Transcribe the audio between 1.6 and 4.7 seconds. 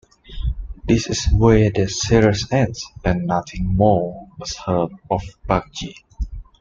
the series ended and nothing more was